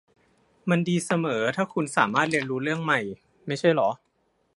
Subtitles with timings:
[0.69, 2.99] มันดีเสมอถ้าคุณสามารถเรียนรู้เรื่องใหม่
[3.47, 3.89] ไม่ใช่หรอ